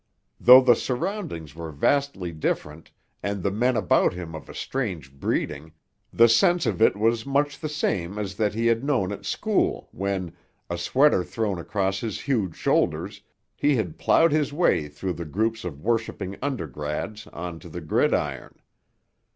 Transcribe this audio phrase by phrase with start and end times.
[0.39, 2.89] Though the surroundings were vastly different
[3.21, 5.73] and the men about him of a strange breeding,
[6.11, 9.89] the sense of it was much the same as that he had known at school
[9.91, 10.33] when,
[10.71, 13.21] a sweater thrown across his huge shoulders,
[13.55, 18.55] he had ploughed his way through the groups of worshipping undergrads on to the gridiron.